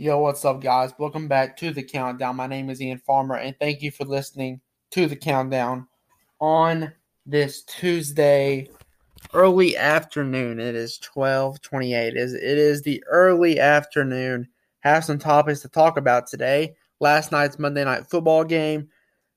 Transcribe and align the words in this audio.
Yo, 0.00 0.18
what's 0.18 0.46
up, 0.46 0.62
guys? 0.62 0.94
Welcome 0.98 1.28
back 1.28 1.58
to 1.58 1.72
the 1.72 1.82
countdown. 1.82 2.34
My 2.34 2.46
name 2.46 2.70
is 2.70 2.80
Ian 2.80 2.96
Farmer, 3.00 3.36
and 3.36 3.54
thank 3.60 3.82
you 3.82 3.90
for 3.90 4.06
listening 4.06 4.62
to 4.92 5.06
the 5.06 5.14
countdown 5.14 5.88
on 6.40 6.90
this 7.26 7.62
Tuesday 7.64 8.70
early 9.34 9.76
afternoon. 9.76 10.58
It 10.58 10.74
is 10.74 10.96
twelve 10.96 11.60
twenty-eight. 11.60 12.14
It 12.14 12.16
is 12.16 12.32
it 12.32 12.42
is 12.42 12.80
the 12.80 13.04
early 13.08 13.60
afternoon. 13.60 14.48
Have 14.78 15.04
some 15.04 15.18
topics 15.18 15.60
to 15.60 15.68
talk 15.68 15.98
about 15.98 16.26
today. 16.26 16.76
Last 17.00 17.30
night's 17.30 17.58
Monday 17.58 17.84
night 17.84 18.08
football 18.08 18.44
game. 18.44 18.88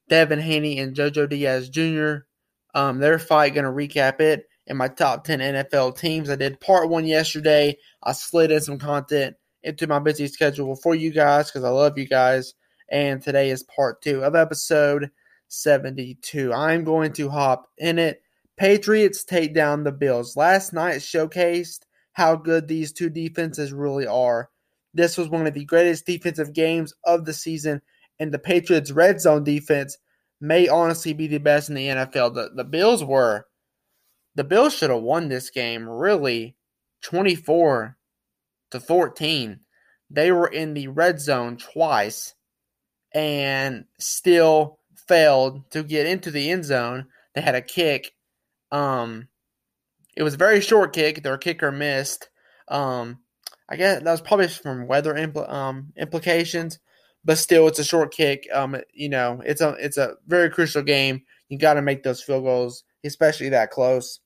Devin 0.07 0.39
Haney 0.39 0.79
and 0.79 0.95
JoJo 0.95 1.27
Diaz 1.27 1.67
Jr. 1.67 2.25
Um, 2.73 2.99
their 2.99 3.19
fight. 3.19 3.53
Going 3.53 3.65
to 3.65 3.69
recap 3.69 4.21
it 4.21 4.47
in 4.67 4.77
my 4.77 4.87
top 4.87 5.25
ten 5.25 5.39
NFL 5.39 5.97
teams. 5.97 6.29
I 6.29 6.37
did 6.37 6.61
part 6.61 6.87
one 6.87 7.05
yesterday. 7.05 7.77
I 8.01 8.13
slid 8.13 8.49
in 8.49 8.61
some 8.61 8.79
content 8.79 9.35
into 9.63 9.87
my 9.87 9.99
busy 9.99 10.27
schedule 10.27 10.75
for 10.75 10.95
you 10.95 11.11
guys 11.11 11.49
because 11.49 11.63
I 11.63 11.69
love 11.69 11.97
you 11.97 12.07
guys. 12.07 12.53
And 12.89 13.21
today 13.21 13.49
is 13.49 13.63
part 13.63 14.01
two 14.01 14.23
of 14.23 14.35
episode 14.35 15.09
72. 15.47 16.53
I'm 16.53 16.83
going 16.83 17.13
to 17.13 17.29
hop 17.29 17.69
in 17.77 17.99
it. 17.99 18.21
Patriots 18.57 19.23
take 19.23 19.53
down 19.53 19.83
the 19.83 19.91
Bills. 19.91 20.35
Last 20.35 20.73
night 20.73 20.97
showcased 20.97 21.81
how 22.13 22.35
good 22.35 22.67
these 22.67 22.91
two 22.91 23.09
defenses 23.09 23.73
really 23.73 24.05
are. 24.05 24.49
This 24.93 25.17
was 25.17 25.29
one 25.29 25.47
of 25.47 25.53
the 25.53 25.65
greatest 25.65 26.05
defensive 26.05 26.53
games 26.53 26.93
of 27.03 27.25
the 27.25 27.33
season, 27.33 27.81
and 28.19 28.31
the 28.31 28.39
Patriots' 28.39 28.91
red 28.91 29.19
zone 29.19 29.43
defense 29.43 29.97
may 30.39 30.67
honestly 30.67 31.13
be 31.13 31.25
the 31.25 31.39
best 31.39 31.69
in 31.69 31.75
the 31.75 31.87
NFL. 31.87 32.35
The, 32.35 32.51
the 32.55 32.63
Bills 32.63 33.03
were. 33.03 33.47
The 34.35 34.43
Bills 34.43 34.75
should 34.75 34.91
have 34.91 35.01
won 35.01 35.29
this 35.29 35.49
game, 35.49 35.87
really, 35.89 36.55
24 37.01 37.97
to 38.73 38.79
14. 38.79 39.59
They 40.09 40.31
were 40.31 40.47
in 40.47 40.73
the 40.73 40.89
red 40.89 41.19
zone 41.19 41.57
twice 41.57 42.35
and 43.13 43.85
still 43.99 44.79
failed 45.07 45.69
to 45.71 45.83
get 45.83 46.05
into 46.05 46.31
the 46.31 46.51
end 46.51 46.65
zone. 46.65 47.07
They 47.33 47.41
had 47.41 47.55
a 47.55 47.61
kick. 47.61 48.11
Um, 48.71 49.27
it 50.15 50.23
was 50.23 50.35
a 50.35 50.37
very 50.37 50.61
short 50.61 50.93
kick. 50.93 51.23
Their 51.23 51.37
kicker 51.37 51.71
missed. 51.71 52.29
Um, 52.67 53.19
I 53.69 53.75
guess 53.75 54.03
that 54.03 54.11
was 54.11 54.21
probably 54.21 54.47
from 54.47 54.87
weather 54.87 55.13
impl- 55.13 55.51
um, 55.51 55.93
implications, 55.97 56.79
but 57.23 57.37
still, 57.37 57.67
it's 57.67 57.79
a 57.79 57.83
short 57.83 58.13
kick. 58.13 58.47
Um, 58.53 58.75
you 58.93 59.09
know, 59.09 59.41
it's 59.45 59.61
a 59.61 59.69
it's 59.79 59.97
a 59.97 60.15
very 60.27 60.49
crucial 60.49 60.83
game. 60.83 61.23
You 61.49 61.57
got 61.57 61.75
to 61.75 61.81
make 61.81 62.03
those 62.03 62.21
field 62.21 62.43
goals, 62.43 62.83
especially 63.03 63.49
that 63.49 63.71
close. 63.71 64.19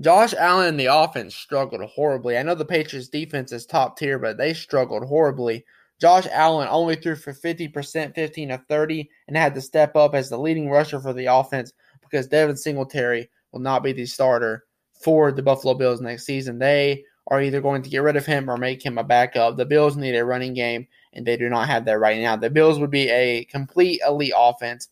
Josh 0.00 0.34
Allen 0.34 0.68
and 0.68 0.80
the 0.80 0.86
offense 0.86 1.34
struggled 1.34 1.82
horribly. 1.82 2.36
I 2.36 2.42
know 2.42 2.54
the 2.54 2.64
Patriots 2.64 3.08
defense 3.08 3.52
is 3.52 3.64
top 3.64 3.96
tier, 3.96 4.18
but 4.18 4.36
they 4.36 4.52
struggled 4.52 5.04
horribly. 5.04 5.64
Josh 6.00 6.26
Allen 6.32 6.66
only 6.68 6.96
threw 6.96 7.14
for 7.14 7.32
50%, 7.32 8.14
15 8.14 8.50
of 8.50 8.60
30, 8.68 9.08
and 9.28 9.36
had 9.36 9.54
to 9.54 9.60
step 9.60 9.94
up 9.94 10.14
as 10.14 10.28
the 10.28 10.36
leading 10.36 10.68
rusher 10.68 10.98
for 10.98 11.12
the 11.12 11.26
offense 11.26 11.72
because 12.00 12.26
Devin 12.26 12.56
Singletary 12.56 13.30
will 13.52 13.60
not 13.60 13.84
be 13.84 13.92
the 13.92 14.04
starter 14.04 14.64
for 15.00 15.30
the 15.30 15.42
Buffalo 15.42 15.74
Bills 15.74 16.00
next 16.00 16.24
season. 16.24 16.58
They 16.58 17.04
are 17.28 17.40
either 17.40 17.60
going 17.60 17.82
to 17.82 17.90
get 17.90 18.02
rid 18.02 18.16
of 18.16 18.26
him 18.26 18.50
or 18.50 18.56
make 18.56 18.84
him 18.84 18.98
a 18.98 19.04
backup. 19.04 19.56
The 19.56 19.64
Bills 19.64 19.96
need 19.96 20.16
a 20.16 20.24
running 20.24 20.54
game, 20.54 20.88
and 21.12 21.24
they 21.24 21.36
do 21.36 21.48
not 21.48 21.68
have 21.68 21.84
that 21.84 22.00
right 22.00 22.20
now. 22.20 22.34
The 22.34 22.50
Bills 22.50 22.80
would 22.80 22.90
be 22.90 23.08
a 23.10 23.44
complete 23.44 24.00
elite 24.06 24.34
offense. 24.36 24.88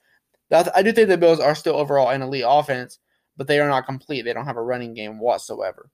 I 0.53 0.83
do 0.83 0.93
think 0.93 1.09
the 1.09 1.19
Bills 1.19 1.41
are 1.41 1.55
still 1.57 1.77
overall 1.77 2.11
an 2.11 2.23
elite 2.23 2.45
offense, 2.47 3.01
but 3.37 3.47
they 3.47 3.61
are 3.61 3.69
not 3.69 3.87
complete. 3.87 4.23
They 4.23 4.33
don't 4.33 4.47
have 4.47 4.57
a 4.57 4.63
running 4.63 4.95
game 4.95 5.19
whatsoever. 5.19 5.91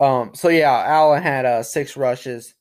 Um, 0.00 0.32
so 0.34 0.48
yeah, 0.48 0.84
Allen 0.86 1.22
had 1.22 1.44
uh, 1.44 1.62
six 1.62 1.96
rushes. 1.96 2.54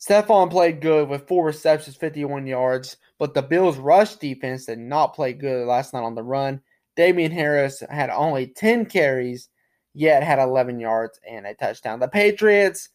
Stefon 0.00 0.50
played 0.50 0.82
good 0.82 1.08
with 1.08 1.26
four 1.26 1.46
receptions, 1.46 1.96
51 1.96 2.46
yards, 2.46 2.98
but 3.18 3.32
the 3.32 3.40
Bills' 3.40 3.78
rush 3.78 4.16
defense 4.16 4.66
did 4.66 4.78
not 4.78 5.14
play 5.14 5.32
good 5.32 5.66
last 5.66 5.94
night 5.94 6.02
on 6.02 6.14
the 6.14 6.22
run. 6.22 6.60
Damien 6.96 7.32
Harris 7.32 7.82
had 7.88 8.10
only 8.10 8.48
10 8.48 8.86
carries, 8.86 9.48
yet 9.94 10.22
had 10.22 10.38
11 10.38 10.78
yards 10.78 11.18
and 11.28 11.46
a 11.46 11.54
touchdown. 11.54 12.00
The 12.00 12.08
Patriots 12.08 12.90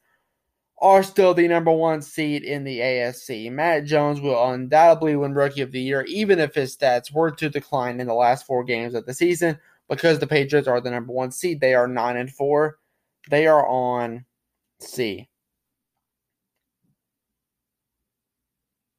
are 0.81 1.03
still 1.03 1.33
the 1.33 1.47
number 1.47 1.71
one 1.71 2.01
seed 2.01 2.43
in 2.43 2.63
the 2.63 2.79
AFC. 2.79 3.51
Mac 3.51 3.85
Jones 3.85 4.21
will 4.21 4.51
undoubtedly 4.51 5.15
win 5.15 5.33
Rookie 5.33 5.61
of 5.61 5.71
the 5.71 5.81
Year, 5.81 6.03
even 6.03 6.39
if 6.39 6.55
his 6.55 6.75
stats 6.75 7.11
were 7.11 7.31
to 7.31 7.49
decline 7.49 7.99
in 7.99 8.07
the 8.07 8.13
last 8.13 8.45
four 8.45 8.63
games 8.63 8.93
of 8.93 9.05
the 9.05 9.13
season, 9.13 9.57
because 9.89 10.19
the 10.19 10.27
Patriots 10.27 10.67
are 10.67 10.79
the 10.79 10.91
number 10.91 11.11
one 11.11 11.31
seed. 11.31 11.59
They 11.59 11.73
are 11.73 11.87
nine 11.87 12.17
and 12.17 12.31
four. 12.31 12.77
They 13.29 13.47
are 13.47 13.67
on 13.67 14.25
C. 14.79 15.27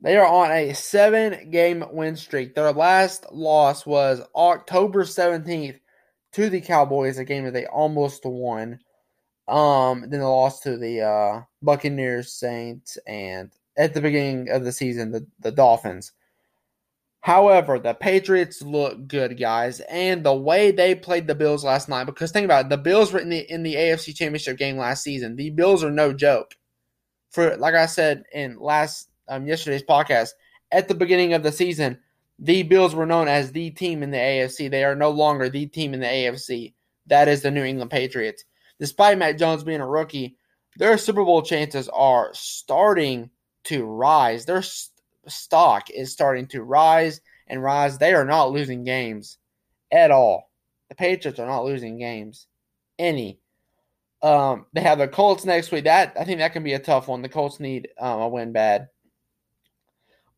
They 0.03 0.17
are 0.17 0.27
on 0.27 0.51
a 0.51 0.73
seven 0.75 1.51
game 1.51 1.85
win 1.93 2.17
streak. 2.17 2.55
Their 2.55 2.73
last 2.73 3.27
loss 3.33 3.85
was 3.85 4.23
October 4.35 5.05
17th 5.05 5.79
to 6.33 6.49
the 6.49 6.61
Cowboys, 6.61 7.19
a 7.19 7.25
game 7.25 7.45
that 7.45 7.53
they 7.53 7.67
almost 7.67 8.25
won. 8.25 8.81
Um, 9.51 10.03
then 10.03 10.21
the 10.21 10.29
loss 10.29 10.61
to 10.61 10.77
the 10.77 11.01
uh, 11.01 11.43
Buccaneers, 11.61 12.33
Saints, 12.33 12.97
and 13.07 13.51
at 13.77 13.95
the 13.95 14.01
beginning 14.01 14.49
of 14.49 14.65
the 14.65 14.71
season, 14.71 15.11
the, 15.11 15.27
the 15.41 15.51
Dolphins. 15.51 16.13
However, 17.23 17.81
the 17.81 17.93
Patriots 17.93 18.63
look 18.63 19.09
good, 19.09 19.39
guys, 19.39 19.81
and 19.81 20.25
the 20.25 20.35
way 20.35 20.71
they 20.71 20.95
played 20.95 21.27
the 21.27 21.35
Bills 21.35 21.65
last 21.65 21.89
night. 21.89 22.05
Because 22.05 22.31
think 22.31 22.45
about 22.45 22.67
it, 22.67 22.69
the 22.69 22.79
Bills 22.79 23.13
were 23.13 23.19
in 23.19 23.29
the 23.29 23.41
in 23.53 23.65
the 23.65 23.75
AFC 23.75 24.15
Championship 24.15 24.57
game 24.57 24.79
last 24.79 25.03
season. 25.03 25.35
The 25.35 25.51
Bills 25.51 25.83
are 25.83 25.91
no 25.91 26.13
joke. 26.13 26.55
For 27.31 27.57
like 27.57 27.75
I 27.75 27.87
said 27.87 28.25
in 28.33 28.59
last 28.59 29.11
um, 29.29 29.47
yesterday's 29.47 29.83
podcast, 29.83 30.31
at 30.71 30.87
the 30.87 30.95
beginning 30.95 31.35
of 31.35 31.43
the 31.43 31.53
season, 31.53 31.99
the 32.39 32.63
Bills 32.63 32.95
were 32.95 33.05
known 33.05 33.27
as 33.27 33.51
the 33.51 33.71
team 33.71 34.05
in 34.05 34.13
the 34.13 34.17
AFC. 34.17 34.71
They 34.71 34.85
are 34.85 34.95
no 34.95 35.11
longer 35.11 35.49
the 35.49 35.67
team 35.67 35.93
in 35.93 36.01
the 36.01 36.07
AFC. 36.07 36.73
That 37.09 37.27
is 37.29 37.43
the 37.43 37.51
New 37.51 37.65
England 37.65 37.91
Patriots 37.91 38.45
despite 38.81 39.19
Mac 39.19 39.39
Jones 39.39 39.63
being 39.63 39.81
a 39.81 39.87
rookie, 39.87 40.37
their 40.77 40.99
Super 40.99 41.25
Bowl 41.25 41.43
chances 41.43 41.89
are 41.91 42.31
starting 42.33 43.31
to 43.65 43.85
rise. 43.85 44.47
Their 44.47 44.63
st- 44.63 44.93
stock 45.29 45.91
is 45.91 46.13
starting 46.13 46.47
to 46.49 46.63
rise 46.63 47.21
and 47.47 47.63
rise. 47.63 47.99
They 47.99 48.15
are 48.15 48.25
not 48.25 48.51
losing 48.51 48.83
games 48.83 49.39
at 49.93 50.11
all. 50.11 50.51
The 50.89 50.95
Patriots 50.95 51.39
are 51.39 51.47
not 51.47 51.65
losing 51.65 51.99
games 51.99 52.47
any. 52.99 53.39
Um, 54.23 54.67
they 54.73 54.81
have 54.81 54.99
the 54.99 55.09
Colts 55.09 55.45
next 55.45 55.71
week. 55.71 55.85
That 55.85 56.15
I 56.19 56.25
think 56.25 56.39
that 56.39 56.53
can 56.53 56.63
be 56.63 56.75
a 56.75 56.79
tough 56.79 57.09
one. 57.09 57.23
The 57.23 57.29
Colts 57.29 57.61
need 57.61 57.89
um, 57.99 58.21
a 58.21 58.29
win 58.29 58.53
bad, 58.53 58.89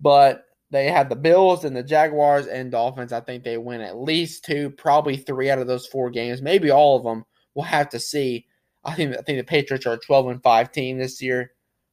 but 0.00 0.44
they 0.70 0.86
have 0.86 1.08
the 1.08 1.16
Bills 1.16 1.64
and 1.64 1.76
the 1.76 1.82
Jaguars 1.82 2.47
and 2.47 2.70
Dolphins. 2.70 3.12
I 3.12 3.20
think 3.20 3.44
they 3.44 3.58
win 3.58 3.81
at 3.81 3.98
least 3.98 4.44
two, 4.44 4.70
probably 4.70 5.16
three 5.16 5.50
out 5.50 5.58
of 5.58 5.66
those 5.66 5.86
four 5.86 6.10
games, 6.10 6.41
maybe 6.41 6.70
all 6.70 6.97
of 6.97 7.02
them 7.02 7.25
we'll 7.54 7.64
have 7.64 7.90
to 7.90 8.00
see. 8.00 8.46
I 8.84 8.94
think 8.94 9.16
I 9.16 9.22
think 9.22 9.38
the 9.38 9.44
Patriots 9.44 9.86
are 9.86 9.94
a 9.94 9.98
12 9.98 10.28
and 10.28 10.42
5 10.42 10.72
team 10.72 10.98
this 10.98 11.22
year, 11.22 11.52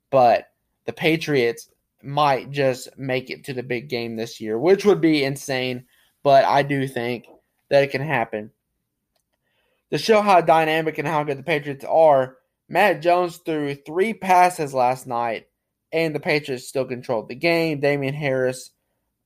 but 0.10 0.48
the 0.86 0.94
Patriots 0.94 1.70
might 2.02 2.50
just 2.52 2.98
make 2.98 3.30
it 3.30 3.44
to 3.46 3.54
the 3.54 3.64
big 3.64 3.90
game 3.90 4.16
this 4.16 4.40
year, 4.40 4.58
which 4.58 4.86
would 4.86 5.02
be 5.02 5.24
insane, 5.24 5.86
but 6.24 6.46
I 6.46 6.64
do 6.64 6.88
think 6.88 7.28
that 7.70 7.84
it 7.84 7.92
can 7.92 8.02
happen. 8.02 8.52
To 9.92 9.98
show 9.98 10.22
how 10.22 10.42
dynamic 10.42 10.98
and 10.98 11.08
how 11.08 11.24
good 11.24 11.38
the 11.38 11.44
Patriots 11.44 11.86
are, 11.86 12.38
Mac 12.68 13.02
Jones 13.02 13.38
threw 13.38 13.74
three 13.74 14.14
passes 14.14 14.74
last 14.74 15.08
night, 15.08 15.48
and 15.92 16.14
the 16.14 16.20
Patriots 16.20 16.68
still 16.68 16.86
controlled 16.86 17.28
the 17.28 17.36
game. 17.36 17.80
Damien 17.80 18.14
Harris 18.14 18.70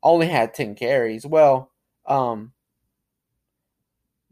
only 0.01 0.27
had 0.27 0.53
10 0.53 0.75
carries. 0.75 1.25
Well, 1.25 1.69
um, 2.05 2.53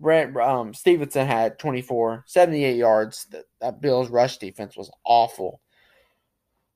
Brent 0.01 0.35
um, 0.35 0.73
Stevenson 0.73 1.28
had 1.28 1.59
24, 1.59 2.23
78 2.25 2.75
yards. 2.75 3.25
That, 3.25 3.45
that 3.62 3.81
Bills 3.81 4.09
rush 4.09 4.38
defense 4.38 4.75
was 4.75 4.91
awful. 5.06 5.62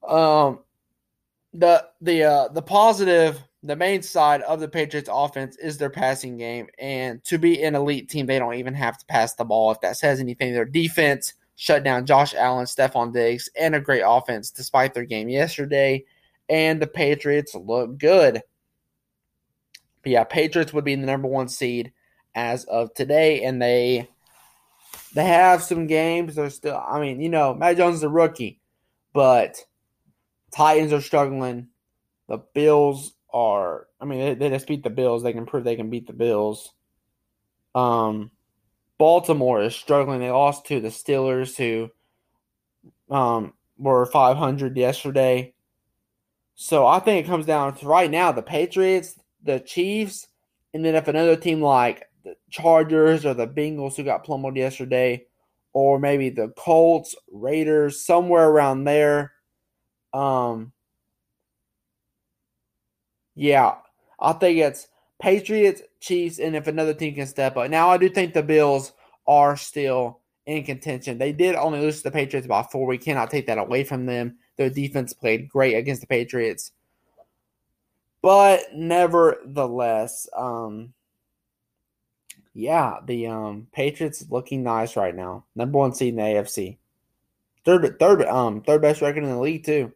Um, 0.08 0.60
the 1.54 1.88
the 2.02 2.24
uh, 2.24 2.48
the 2.50 2.62
positive, 2.62 3.42
the 3.64 3.76
main 3.76 4.04
side 4.04 4.42
of 4.42 4.60
the 4.60 4.68
Patriots 4.68 5.10
offense 5.12 5.58
is 5.58 5.78
their 5.78 5.90
passing 5.90 6.38
game, 6.38 6.68
and 6.78 7.24
to 7.24 7.40
be 7.40 7.64
an 7.64 7.76
elite 7.76 8.10
team, 8.10 8.28
they 8.28 8.38
don't 8.38 8.56
even 8.56 8.76
have 8.76 8.98
to 9.00 9.06
pass 9.06 9.34
the 9.34 9.46
ball. 9.46 9.72
If 9.72 9.82
that 9.82 9.98
says 9.98 10.20
anything, 10.20 10.54
their 10.54 10.66
defense 10.66 11.34
shut 11.56 11.84
down 11.84 12.06
Josh 12.06 12.36
Allen, 12.36 12.66
Stefon 12.66 13.12
Diggs, 13.12 13.50
and 13.58 13.74
a 13.74 13.80
great 13.80 14.04
offense 14.06 14.52
despite 14.52 14.94
their 14.94 15.06
game 15.06 15.30
yesterday. 15.30 16.04
And 16.48 16.80
the 16.80 16.88
Patriots 16.88 17.56
look 17.56 17.98
good. 17.98 18.44
But 20.04 20.12
yeah, 20.12 20.24
Patriots 20.26 20.74
would 20.74 20.84
be 20.84 20.94
the 20.94 21.06
number 21.08 21.28
one 21.28 21.48
seed 21.48 21.92
as 22.36 22.66
of 22.66 22.94
today, 22.94 23.44
and 23.44 23.62
they 23.62 24.10
they 25.14 25.24
have 25.24 25.64
some 25.64 25.88
games. 25.88 26.36
They're 26.36 26.50
still, 26.50 26.78
I 26.78 27.00
mean, 27.00 27.22
you 27.22 27.30
know, 27.30 27.54
Mac 27.54 27.78
Jones 27.78 27.98
is 27.98 28.04
a 28.04 28.10
rookie, 28.10 28.60
but 29.14 29.64
Titans 30.54 30.94
are 30.94 31.02
struggling. 31.02 31.70
The 32.28 32.40
Bills 32.54 33.14
are, 33.34 33.88
I 34.00 34.06
mean, 34.06 34.20
they, 34.20 34.34
they 34.36 34.50
just 34.50 34.68
beat 34.68 34.84
the 34.84 34.90
Bills. 34.90 35.24
They 35.24 35.34
can 35.34 35.46
prove 35.46 35.64
they 35.64 35.78
can 35.78 35.90
beat 35.90 36.08
the 36.08 36.14
Bills. 36.14 36.74
Um, 37.74 38.32
Baltimore 38.98 39.62
is 39.62 39.76
struggling. 39.76 40.20
They 40.20 40.32
lost 40.32 40.66
to 40.68 40.80
the 40.80 40.90
Steelers, 40.90 41.56
who 41.56 41.90
um, 43.14 43.54
were 43.78 44.06
500 44.06 44.76
yesterday. 44.76 45.54
So 46.56 46.88
I 46.88 47.00
think 47.00 47.26
it 47.26 47.30
comes 47.30 47.46
down 47.46 47.76
to 47.78 47.86
right 47.88 48.10
now 48.10 48.32
the 48.32 48.42
Patriots, 48.42 49.20
the 49.44 49.60
Chiefs, 49.60 50.28
and 50.74 50.84
then 50.84 50.96
if 50.96 51.08
another 51.08 51.36
team 51.36 51.62
like 51.62 52.10
the 52.26 52.36
Chargers 52.50 53.26
or 53.26 53.34
the 53.34 53.48
Bengals 53.48 53.96
who 53.96 54.04
got 54.04 54.26
pummeled 54.26 54.58
yesterday, 54.58 55.26
or 55.72 56.00
maybe 56.00 56.30
the 56.30 56.50
Colts, 56.58 57.16
Raiders, 57.32 58.04
somewhere 58.04 58.50
around 58.50 58.84
there. 58.84 59.32
Um, 60.14 60.74
yeah, 63.36 63.76
I 64.20 64.34
think 64.34 64.58
it's 64.58 64.88
Patriots, 65.22 65.82
Chiefs, 66.02 66.40
and 66.40 66.56
if 66.56 66.68
another 66.68 66.94
team 66.94 67.16
can 67.16 67.28
step 67.28 67.56
up. 67.56 67.70
Now, 67.70 67.90
I 67.90 67.98
do 67.98 68.10
think 68.10 68.34
the 68.34 68.44
Bills 68.44 68.92
are 69.28 69.56
still 69.56 70.20
in 70.46 70.64
contention. 70.64 71.18
They 71.18 71.32
did 71.32 71.56
only 71.56 71.80
lose 71.80 71.98
to 71.98 72.04
the 72.04 72.12
Patriots 72.12 72.48
by 72.48 72.64
four. 72.64 72.88
We 72.88 72.98
cannot 72.98 73.30
take 73.30 73.48
that 73.48 73.58
away 73.58 73.84
from 73.84 74.06
them. 74.06 74.38
Their 74.58 74.70
defense 74.70 75.14
played 75.14 75.50
great 75.50 75.76
against 75.76 76.02
the 76.02 76.08
Patriots. 76.08 76.72
But 78.22 78.74
nevertheless, 78.74 80.28
um, 80.36 80.94
yeah, 82.56 83.00
the 83.06 83.28
um, 83.28 83.68
Patriots 83.74 84.26
looking 84.30 84.64
nice 84.64 84.96
right 84.96 85.14
now. 85.14 85.44
Number 85.56 85.78
one 85.78 85.94
seed 85.94 86.10
in 86.10 86.16
the 86.16 86.22
AFC. 86.22 86.78
Third, 87.66 88.00
third, 88.00 88.24
um, 88.24 88.62
third 88.62 88.82
best 88.82 89.02
record 89.02 89.24
in 89.24 89.30
the 89.30 89.40
league 89.40 89.66
too. 89.66 89.92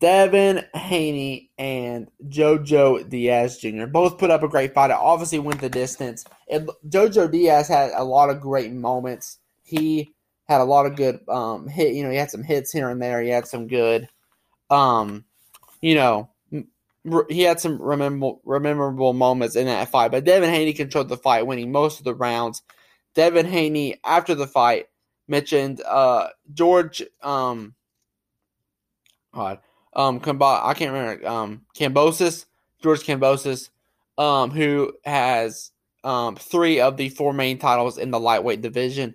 Devin 0.00 0.64
Haney 0.74 1.50
and 1.58 2.10
JoJo 2.26 3.10
Diaz 3.10 3.58
Jr. 3.58 3.84
both 3.84 4.16
put 4.16 4.30
up 4.30 4.42
a 4.42 4.48
great 4.48 4.72
fight. 4.72 4.90
It 4.90 4.96
obviously 4.96 5.38
went 5.38 5.60
the 5.60 5.68
distance. 5.68 6.24
It, 6.48 6.66
JoJo 6.88 7.30
Diaz 7.30 7.68
had 7.68 7.90
a 7.94 8.02
lot 8.02 8.30
of 8.30 8.40
great 8.40 8.72
moments. 8.72 9.38
He 9.62 10.14
had 10.48 10.62
a 10.62 10.64
lot 10.64 10.86
of 10.86 10.96
good 10.96 11.20
um, 11.28 11.68
hit. 11.68 11.94
You 11.94 12.04
know, 12.04 12.10
he 12.10 12.16
had 12.16 12.30
some 12.30 12.42
hits 12.42 12.72
here 12.72 12.88
and 12.88 13.02
there. 13.02 13.20
He 13.20 13.28
had 13.28 13.46
some 13.46 13.68
good, 13.68 14.08
um, 14.70 15.26
you 15.82 15.94
know, 15.94 16.29
he 17.28 17.42
had 17.42 17.60
some 17.60 17.80
rememberable, 17.80 19.12
moments 19.12 19.56
in 19.56 19.66
that 19.66 19.90
fight. 19.90 20.10
But 20.10 20.24
Devin 20.24 20.50
Haney 20.50 20.72
controlled 20.72 21.08
the 21.08 21.16
fight, 21.16 21.46
winning 21.46 21.72
most 21.72 21.98
of 21.98 22.04
the 22.04 22.14
rounds. 22.14 22.62
Devin 23.14 23.46
Haney, 23.46 23.96
after 24.04 24.34
the 24.34 24.46
fight, 24.46 24.86
mentioned 25.28 25.80
uh, 25.82 26.28
George. 26.52 27.02
Um, 27.22 27.74
God, 29.32 29.58
um, 29.94 30.20
I 30.24 30.74
can't 30.74 30.92
remember, 30.92 31.26
um, 31.26 31.62
Kambosos, 31.76 32.46
George 32.82 33.00
Kambosos, 33.00 33.70
um, 34.18 34.50
who 34.50 34.92
has 35.04 35.72
um, 36.04 36.36
three 36.36 36.80
of 36.80 36.96
the 36.96 37.08
four 37.10 37.32
main 37.32 37.58
titles 37.58 37.98
in 37.98 38.10
the 38.10 38.20
lightweight 38.20 38.60
division. 38.60 39.14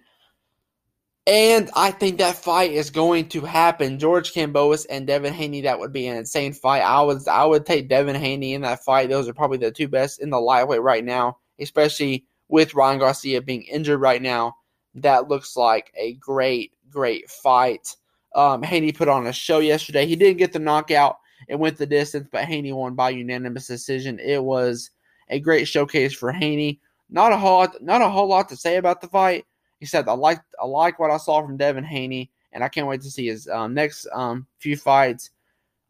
And 1.27 1.71
I 1.75 1.89
think 1.89 2.19
that 2.19 2.35
fight 2.35 2.71
is 2.71 2.91
going 2.91 3.29
to 3.29 3.41
happen. 3.41 3.97
George 3.97 4.31
Kambosos 4.31 4.85
and 4.89 5.07
Devin 5.07 5.33
Haney, 5.33 5.61
that 5.61 5.79
would 5.79 5.91
be 5.91 6.05
an 6.07 6.17
insane 6.17 6.53
fight. 6.53 6.81
I 6.81 7.01
would 7.01 7.27
I 7.27 7.45
would 7.45 7.65
take 7.65 7.89
Devin 7.89 8.15
Haney 8.15 8.53
in 8.53 8.61
that 8.61 8.83
fight. 8.83 9.09
Those 9.09 9.27
are 9.27 9.33
probably 9.33 9.57
the 9.57 9.71
two 9.71 9.87
best 9.87 10.21
in 10.21 10.29
the 10.29 10.39
lightweight 10.39 10.83
right 10.83 11.03
now, 11.03 11.37
especially 11.59 12.25
with 12.47 12.75
Ryan 12.75 12.99
Garcia 12.99 13.41
being 13.41 13.63
injured 13.63 14.01
right 14.01 14.21
now. 14.21 14.55
That 14.93 15.27
looks 15.27 15.57
like 15.57 15.91
a 15.97 16.13
great, 16.13 16.73
great 16.91 17.27
fight. 17.29 17.95
Um, 18.35 18.61
Haney 18.61 18.91
put 18.91 19.07
on 19.07 19.25
a 19.25 19.33
show 19.33 19.59
yesterday. 19.59 20.05
He 20.05 20.15
didn't 20.15 20.37
get 20.37 20.53
the 20.53 20.59
knockout 20.59 21.17
and 21.49 21.59
went 21.59 21.77
the 21.77 21.87
distance, 21.87 22.27
but 22.31 22.45
Haney 22.45 22.71
won 22.71 22.93
by 22.93 23.09
unanimous 23.09 23.65
decision. 23.65 24.19
It 24.19 24.43
was 24.43 24.91
a 25.29 25.39
great 25.39 25.67
showcase 25.67 26.13
for 26.13 26.31
Haney. 26.31 26.79
Not 27.09 27.31
a 27.31 27.37
whole 27.37 27.67
not 27.81 28.03
a 28.03 28.09
whole 28.09 28.27
lot 28.27 28.47
to 28.49 28.55
say 28.55 28.75
about 28.75 29.01
the 29.01 29.07
fight. 29.07 29.45
He 29.85 29.87
said, 29.87 30.07
"I 30.07 30.13
like 30.13 30.39
I 30.59 30.65
like 30.65 30.99
what 30.99 31.11
I 31.11 31.17
saw 31.17 31.41
from 31.45 31.57
Devin 31.57 31.83
Haney, 31.83 32.31
and 32.51 32.63
I 32.63 32.69
can't 32.69 32.87
wait 32.87 33.01
to 33.01 33.11
see 33.11 33.27
his 33.27 33.47
um, 33.47 33.73
next 33.73 34.07
um, 34.13 34.47
few 34.59 34.75
fights." 34.77 35.29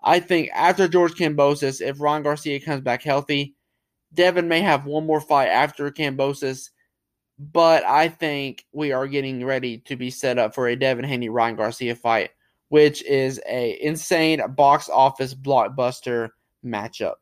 I 0.03 0.19
think 0.19 0.49
after 0.53 0.87
George 0.87 1.13
Kambosos, 1.13 1.81
if 1.81 1.99
Ryan 1.99 2.23
Garcia 2.23 2.59
comes 2.59 2.81
back 2.81 3.01
healthy, 3.01 3.55
Devin 4.13 4.47
may 4.47 4.61
have 4.61 4.85
one 4.85 5.05
more 5.05 5.21
fight 5.21 5.47
after 5.47 5.89
Kambosos 5.89 6.69
but 7.37 7.83
I 7.83 8.07
think 8.09 8.65
we 8.71 8.91
are 8.91 9.07
getting 9.07 9.45
ready 9.45 9.79
to 9.79 9.95
be 9.95 10.09
set 10.09 10.37
up 10.37 10.55
for 10.55 10.67
a 10.67 10.75
Devin 10.75 11.05
Haney 11.05 11.29
Ryan 11.29 11.55
Garcia 11.55 11.95
fight, 11.95 12.31
which 12.69 13.03
is 13.03 13.41
a 13.47 13.77
insane 13.81 14.41
box 14.55 14.89
office 14.89 15.33
blockbuster 15.33 16.29
matchup. 16.63 17.15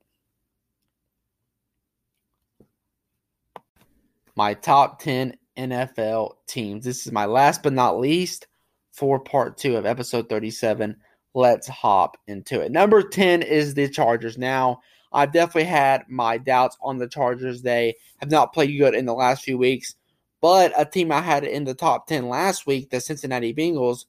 My 4.35 4.53
top 4.53 4.99
10 4.99 5.35
NFL 5.57 6.35
teams. 6.47 6.85
This 6.85 7.05
is 7.05 7.11
my 7.11 7.25
last 7.25 7.63
but 7.63 7.73
not 7.73 7.99
least 7.99 8.47
for 8.91 9.19
part 9.19 9.57
two 9.57 9.77
of 9.77 9.85
episode 9.85 10.29
37. 10.29 10.95
Let's 11.33 11.67
hop 11.67 12.17
into 12.27 12.61
it. 12.61 12.71
Number 12.71 13.01
10 13.01 13.41
is 13.41 13.73
the 13.73 13.89
Chargers. 13.89 14.37
Now, 14.37 14.81
I've 15.11 15.31
definitely 15.31 15.65
had 15.65 16.03
my 16.07 16.37
doubts 16.37 16.77
on 16.81 16.97
the 16.97 17.07
Chargers. 17.07 17.61
They 17.61 17.95
have 18.17 18.31
not 18.31 18.53
played 18.53 18.77
good 18.77 18.95
in 18.95 19.05
the 19.05 19.13
last 19.13 19.43
few 19.43 19.57
weeks. 19.57 19.95
But 20.41 20.73
a 20.77 20.85
team 20.85 21.11
I 21.11 21.21
had 21.21 21.43
in 21.43 21.63
the 21.63 21.73
top 21.73 22.07
10 22.07 22.27
last 22.27 22.67
week, 22.67 22.89
the 22.89 22.99
Cincinnati 22.99 23.53
Bengals, 23.53 24.05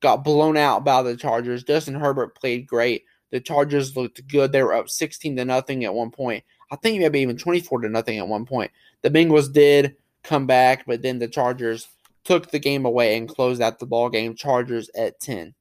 got 0.00 0.24
blown 0.24 0.56
out 0.56 0.84
by 0.84 1.02
the 1.02 1.16
Chargers. 1.16 1.64
Justin 1.64 1.94
Herbert 1.94 2.34
played 2.34 2.66
great. 2.66 3.04
The 3.30 3.40
Chargers 3.40 3.96
looked 3.96 4.26
good. 4.28 4.52
They 4.52 4.62
were 4.62 4.74
up 4.74 4.88
16 4.88 5.36
to 5.36 5.44
nothing 5.44 5.84
at 5.84 5.94
one 5.94 6.10
point. 6.10 6.44
I 6.70 6.76
think 6.76 7.00
maybe 7.00 7.20
even 7.20 7.36
24 7.36 7.82
to 7.82 7.88
nothing 7.88 8.18
at 8.18 8.28
one 8.28 8.46
point. 8.46 8.70
The 9.02 9.10
Bengals 9.10 9.52
did 9.52 9.96
come 10.26 10.46
back, 10.46 10.84
but 10.86 11.02
then 11.02 11.18
the 11.18 11.28
Chargers 11.28 11.88
took 12.24 12.50
the 12.50 12.58
game 12.58 12.84
away 12.84 13.16
and 13.16 13.28
closed 13.28 13.62
out 13.62 13.78
the 13.78 13.86
ball 13.86 14.10
game. 14.10 14.34
Chargers 14.34 14.90
at 14.96 15.20
10. 15.20 15.54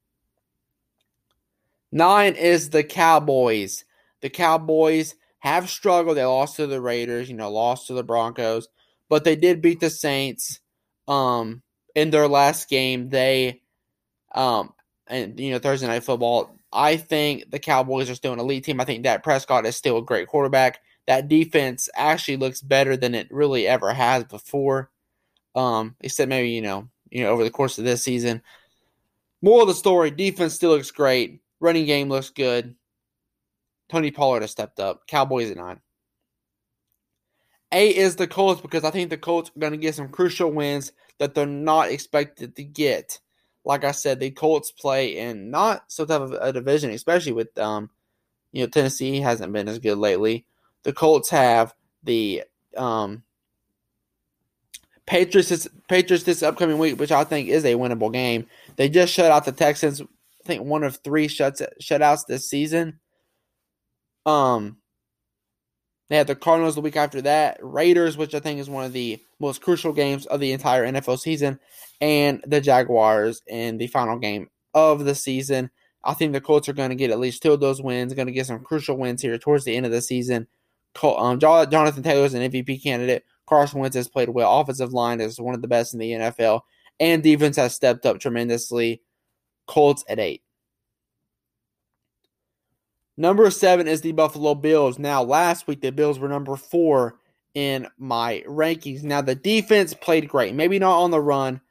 Nine 1.92 2.36
is 2.36 2.72
the 2.72 2.84
Cowboys. 2.84 3.86
The 4.22 4.30
Cowboys 4.30 5.16
have 5.40 5.70
struggled. 5.70 6.18
They 6.18 6.26
lost 6.26 6.58
to 6.58 6.68
the 6.68 6.82
Raiders, 6.82 7.30
you 7.30 7.36
know, 7.36 7.52
lost 7.52 7.88
to 7.88 7.94
the 7.94 8.04
Broncos 8.04 8.68
but 9.10 9.24
they 9.24 9.36
did 9.36 9.62
beat 9.62 9.80
the 9.80 9.90
Saints 9.90 10.60
um, 11.08 11.62
in 11.94 12.10
their 12.10 12.28
last 12.28 12.70
game. 12.70 13.10
They 13.10 13.62
um, 14.34 14.74
and 15.08 15.40
you 15.40 15.52
know 15.52 15.60
Thursday 15.60 15.88
night 15.88 16.04
football. 16.04 16.58
I 16.72 16.98
think 16.98 17.52
the 17.52 17.60
Cowboys 17.60 18.10
are 18.10 18.16
still 18.16 18.34
an 18.34 18.40
elite 18.40 18.66
team. 18.66 18.82
I 18.82 18.86
think 18.86 19.04
Dak 19.04 19.24
Prescott 19.24 19.66
is 19.66 19.76
still 19.76 19.98
a 19.98 20.04
great 20.04 20.28
quarterback. 20.28 20.80
That 21.08 21.28
defense 21.28 21.90
actually 21.96 22.38
looks 22.38 22.62
better 22.62 22.98
than 22.98 23.14
it 23.14 23.28
really 23.32 23.68
ever 23.68 23.94
has 23.94 24.24
before. 24.24 24.90
Um, 25.56 25.96
except 26.02 26.30
maybe 26.30 26.50
you 26.50 26.62
know 26.62 26.90
you 27.10 27.24
know 27.24 27.30
over 27.30 27.44
the 27.44 27.52
course 27.52 27.78
of 27.78 27.86
this 27.86 28.04
season. 28.04 28.42
More 29.42 29.62
of 29.62 29.68
the 29.68 29.74
story: 29.74 30.12
defense 30.12 30.54
still 30.54 30.72
looks 30.72 30.92
great. 30.92 31.42
Running 31.60 31.86
game 31.86 32.10
looks 32.10 32.30
good. 32.30 32.76
Tony 33.90 34.12
Pollard 34.12 34.42
has 34.42 34.52
stepped 34.52 34.80
up. 34.80 35.08
Cowboys 35.08 35.52
at 35.52 35.58
nine. 35.58 35.80
A 37.72 37.90
is 37.90 38.16
the 38.16 38.28
Colts 38.28 38.62
because 38.62 38.84
I 38.84 38.92
think 38.92 39.10
the 39.10 39.18
Colts 39.18 39.52
are 39.56 39.60
going 39.60 39.74
to 39.74 39.78
get 39.78 39.96
some 39.96 40.10
crucial 40.10 40.52
wins 40.52 40.92
that 41.20 41.34
they're 41.34 41.46
not 41.46 41.90
expected 41.90 42.56
to 42.56 42.64
get. 42.64 43.20
Like 43.64 43.84
I 43.84 43.92
said, 43.92 44.20
the 44.20 44.32
Colts 44.32 44.72
play 44.72 45.18
in 45.18 45.50
not 45.50 45.92
some 45.92 46.08
type 46.08 46.22
of 46.22 46.34
a 46.34 46.54
division, 46.54 46.92
especially 46.92 47.34
with 47.34 47.58
um, 47.58 47.90
you 48.52 48.64
know, 48.64 48.70
Tennessee 48.70 49.20
hasn't 49.20 49.52
been 49.52 49.68
as 49.68 49.80
good 49.80 49.98
lately. 49.98 50.46
The 50.86 50.94
Colts 50.94 51.30
have 51.32 51.74
the 52.04 52.44
um 52.78 53.24
Patriots 55.06 55.50
this, 55.50 55.68
Patriots 55.88 56.24
this 56.24 56.42
upcoming 56.42 56.78
week, 56.78 57.00
which 57.00 57.12
I 57.12 57.24
think 57.24 57.50
is 57.50 57.66
a 57.66 57.74
winnable 57.74 58.12
game. 58.12 58.48
They 58.76 58.90
just 58.90 59.14
shut 59.14 59.32
out 59.32 59.46
the 59.46 59.52
Texans. 59.52 60.02
I 60.02 60.06
think 60.46 60.64
one 60.64 60.84
of 60.84 60.98
three 60.98 61.28
shuts 61.28 61.62
shutouts 61.82 62.26
this 62.26 62.50
season. 62.50 63.00
Um, 64.26 64.78
they 66.10 66.18
had 66.18 66.28
the 66.28 66.36
Cardinals 66.36 66.76
the 66.76 66.82
week 66.82 66.96
after 66.96 67.22
that, 67.24 67.58
Raiders, 67.62 68.18
which 68.18 68.36
I 68.36 68.40
think 68.40 68.60
is 68.60 68.70
one 68.70 68.86
of 68.86 68.94
the 68.94 69.20
most 69.40 69.62
crucial 69.62 69.94
games 69.94 70.26
of 70.28 70.40
the 70.40 70.52
entire 70.52 70.86
NFL 70.86 71.20
season, 71.20 71.60
and 72.02 72.44
the 72.48 72.62
Jaguars 72.62 73.42
in 73.48 73.78
the 73.78 73.88
final 73.88 74.18
game 74.18 74.50
of 74.74 75.06
the 75.06 75.16
season. 75.16 75.70
I 76.04 76.14
think 76.14 76.34
the 76.34 76.42
Colts 76.42 76.70
are 76.70 76.74
going 76.74 76.90
to 76.90 76.96
get 76.96 77.10
at 77.10 77.20
least 77.20 77.42
two 77.42 77.54
of 77.54 77.60
those 77.60 77.82
wins, 77.82 78.14
going 78.14 78.28
to 78.28 78.32
get 78.32 78.46
some 78.46 78.64
crucial 78.64 78.98
wins 78.98 79.22
here 79.22 79.38
towards 79.40 79.66
the 79.66 79.76
end 79.76 79.88
of 79.88 79.92
the 79.92 80.02
season. 80.02 80.48
Um, 81.04 81.40
Jonathan 81.40 82.04
Taylor 82.04 82.26
is 82.26 82.34
an 82.34 82.50
MVP 82.50 82.82
candidate. 82.82 83.24
Carson 83.46 83.80
Wentz 83.80 83.96
has 83.96 84.08
played 84.08 84.30
well. 84.30 84.60
Offensive 84.60 84.94
line 84.94 85.22
is 85.22 85.40
one 85.40 85.56
of 85.56 85.62
the 85.62 85.68
best 85.68 85.94
in 85.94 86.00
the 86.00 86.12
NFL, 86.12 86.62
and 87.00 87.22
defense 87.22 87.58
has 87.58 87.76
stepped 87.76 88.06
up 88.06 88.20
tremendously. 88.20 89.02
Colts 89.68 90.04
at 90.08 90.20
eight. 90.20 90.42
Number 93.18 93.50
seven 93.50 93.88
is 93.88 94.02
the 94.02 94.12
Buffalo 94.12 94.56
Bills. 94.56 95.00
Now, 95.00 95.24
last 95.24 95.68
week 95.68 95.82
the 95.82 95.92
Bills 95.92 96.20
were 96.20 96.28
number 96.28 96.56
four 96.56 97.18
in 97.54 97.88
my 97.98 98.44
rankings. 98.48 99.04
Now, 99.04 99.22
the 99.22 99.36
defense 99.36 99.94
played 99.94 100.28
great. 100.28 100.54
Maybe 100.54 100.78
not 100.78 101.00
on 101.00 101.12
the 101.12 101.22
run. 101.22 101.62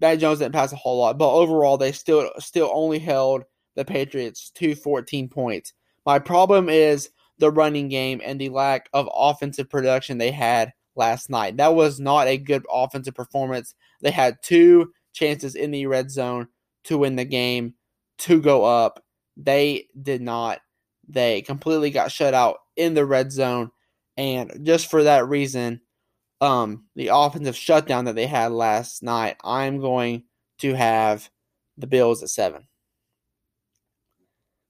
Mac 0.00 0.18
Jones 0.18 0.38
didn't 0.38 0.54
pass 0.54 0.72
a 0.72 0.76
whole 0.76 0.98
lot, 0.98 1.18
but 1.18 1.32
overall 1.32 1.76
they 1.76 1.92
still 1.92 2.30
still 2.38 2.70
only 2.72 2.98
held 2.98 3.44
the 3.76 3.84
Patriots 3.84 4.50
to 4.56 4.74
14 4.74 5.28
points. 5.28 5.72
My 6.04 6.18
problem 6.18 6.68
is 6.68 7.10
the 7.42 7.50
running 7.50 7.88
game 7.88 8.20
and 8.24 8.40
the 8.40 8.50
lack 8.50 8.88
of 8.92 9.08
offensive 9.12 9.68
production 9.68 10.16
they 10.16 10.30
had 10.30 10.72
last 10.94 11.28
night. 11.28 11.56
That 11.56 11.74
was 11.74 11.98
not 11.98 12.28
a 12.28 12.38
good 12.38 12.64
offensive 12.70 13.16
performance. 13.16 13.74
They 14.00 14.12
had 14.12 14.38
two 14.44 14.92
chances 15.12 15.56
in 15.56 15.72
the 15.72 15.86
red 15.86 16.08
zone 16.08 16.46
to 16.84 16.98
win 16.98 17.16
the 17.16 17.24
game, 17.24 17.74
to 18.18 18.40
go 18.40 18.64
up. 18.64 19.02
They 19.36 19.88
did 20.00 20.22
not. 20.22 20.60
They 21.08 21.42
completely 21.42 21.90
got 21.90 22.12
shut 22.12 22.32
out 22.32 22.58
in 22.76 22.94
the 22.94 23.04
red 23.04 23.32
zone. 23.32 23.72
And 24.16 24.60
just 24.62 24.88
for 24.88 25.02
that 25.02 25.26
reason, 25.26 25.80
um, 26.40 26.84
the 26.94 27.10
offensive 27.12 27.56
shutdown 27.56 28.04
that 28.04 28.14
they 28.14 28.26
had 28.26 28.52
last 28.52 29.02
night, 29.02 29.36
I'm 29.42 29.80
going 29.80 30.22
to 30.58 30.74
have 30.74 31.28
the 31.76 31.88
Bills 31.88 32.22
at 32.22 32.28
seven. 32.28 32.68